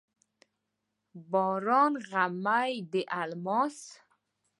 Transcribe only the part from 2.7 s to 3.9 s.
د الماس،